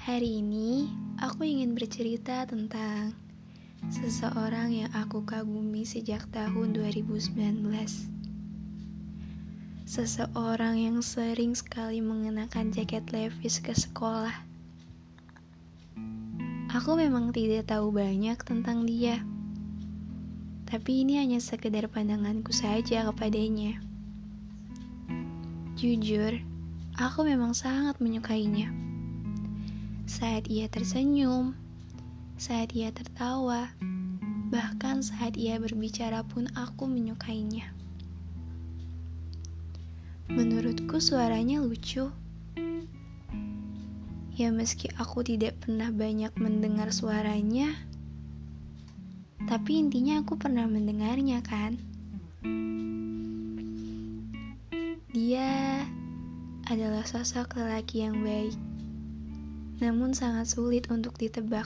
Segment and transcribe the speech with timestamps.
[0.00, 0.88] Hari ini
[1.20, 3.12] aku ingin bercerita tentang
[3.92, 7.36] seseorang yang aku kagumi sejak tahun 2019.
[9.84, 14.32] Seseorang yang sering sekali mengenakan jaket Levi's ke sekolah.
[16.72, 19.20] Aku memang tidak tahu banyak tentang dia.
[20.64, 23.76] Tapi ini hanya sekedar pandanganku saja kepadanya.
[25.76, 26.40] Jujur,
[26.96, 28.88] aku memang sangat menyukainya
[30.10, 31.54] saat ia tersenyum,
[32.34, 33.70] saat ia tertawa,
[34.50, 37.70] bahkan saat ia berbicara pun aku menyukainya.
[40.26, 42.10] Menurutku suaranya lucu.
[44.34, 47.70] Ya meski aku tidak pernah banyak mendengar suaranya,
[49.46, 51.78] tapi intinya aku pernah mendengarnya kan.
[55.14, 55.86] Dia
[56.66, 58.58] adalah sosok lelaki yang baik
[59.80, 61.64] namun sangat sulit untuk ditebak.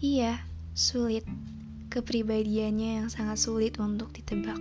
[0.00, 0.40] Iya,
[0.72, 1.28] sulit.
[1.92, 4.56] Kepribadiannya yang sangat sulit untuk ditebak.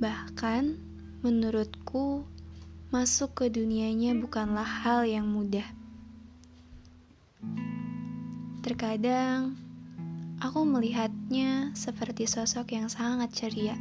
[0.00, 0.76] Bahkan,
[1.20, 2.24] menurutku,
[2.88, 5.64] masuk ke dunianya bukanlah hal yang mudah.
[8.64, 9.58] Terkadang,
[10.40, 13.76] aku melihatnya seperti sosok yang sangat ceria.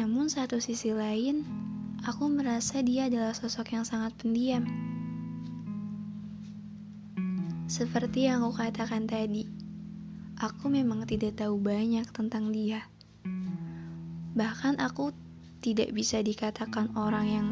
[0.00, 1.42] Namun satu sisi lain,
[2.06, 4.93] aku merasa dia adalah sosok yang sangat pendiam.
[7.64, 9.48] Seperti yang aku katakan tadi,
[10.36, 12.84] aku memang tidak tahu banyak tentang dia.
[14.36, 15.16] Bahkan aku
[15.64, 17.48] tidak bisa dikatakan orang yang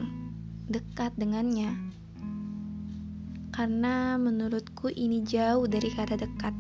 [0.68, 1.72] dekat dengannya.
[3.56, 6.52] Karena menurutku ini jauh dari kata dekat.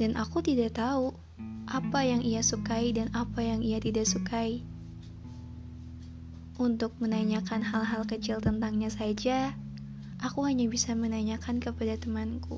[0.00, 1.12] Dan aku tidak tahu
[1.68, 4.64] apa yang ia sukai dan apa yang ia tidak sukai.
[6.56, 9.52] Untuk menanyakan hal-hal kecil tentangnya saja,
[10.24, 12.56] aku hanya bisa menanyakan kepada temanku.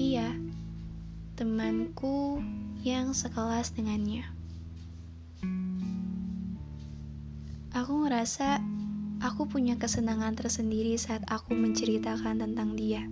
[0.00, 0.32] Iya,
[1.36, 2.40] temanku
[2.80, 4.24] yang sekelas dengannya.
[7.76, 8.64] Aku ngerasa
[9.20, 13.04] aku punya kesenangan tersendiri saat aku menceritakan tentang dia.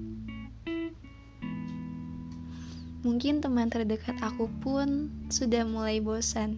[3.05, 6.57] Mungkin teman terdekat aku pun sudah mulai bosan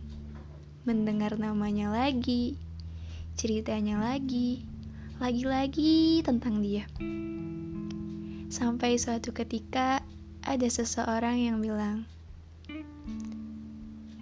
[0.87, 2.55] mendengar namanya lagi,
[3.35, 4.65] ceritanya lagi,
[5.21, 6.89] lagi-lagi tentang dia.
[8.49, 10.01] Sampai suatu ketika
[10.41, 12.09] ada seseorang yang bilang,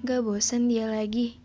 [0.02, 1.38] Gak bosen dia lagi?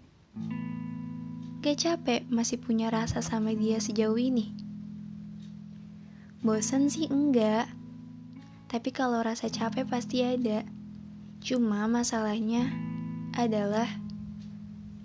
[1.62, 4.58] Gak capek masih punya rasa sama dia sejauh ini?
[6.42, 7.70] Bosen sih enggak,
[8.74, 10.66] tapi kalau rasa capek pasti ada.
[11.46, 12.74] Cuma masalahnya
[13.38, 13.86] adalah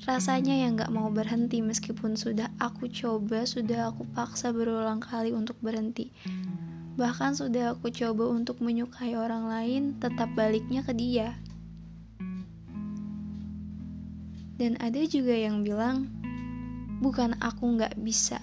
[0.06, 5.58] Rasanya yang gak mau berhenti meskipun sudah aku coba, sudah aku paksa berulang kali untuk
[5.58, 6.14] berhenti.
[6.94, 11.34] Bahkan sudah aku coba untuk menyukai orang lain, tetap baliknya ke dia.
[14.58, 16.10] Dan ada juga yang bilang,
[17.02, 18.42] bukan aku gak bisa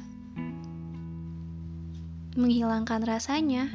[2.35, 3.71] menghilangkan rasanya,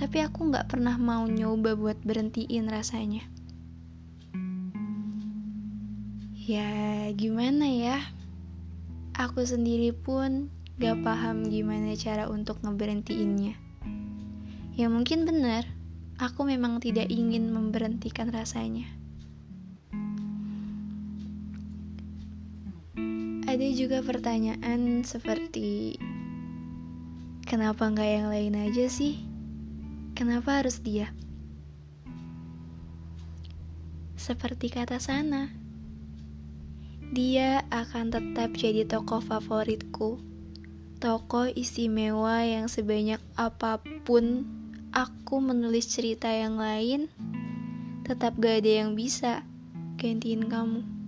[0.00, 3.39] tapi aku gak pernah mau nyoba buat berhentiin rasanya.
[6.50, 8.02] Ya, gimana ya?
[9.14, 10.50] Aku sendiri pun
[10.82, 13.54] gak paham gimana cara untuk ngeberhentiinnya.
[14.74, 15.62] Ya mungkin benar,
[16.18, 18.90] aku memang tidak ingin memberhentikan rasanya.
[23.46, 26.02] Ada juga pertanyaan seperti,
[27.46, 29.22] kenapa nggak yang lain aja sih?
[30.18, 31.14] Kenapa harus dia?
[34.18, 35.69] Seperti kata sana,
[37.10, 40.22] dia akan tetap jadi tokoh favoritku.
[41.02, 44.46] Tokoh istimewa yang sebanyak apa pun
[44.94, 47.10] aku menulis cerita yang lain,
[48.06, 49.42] tetap gak ada yang bisa
[49.98, 50.99] gantiin kamu.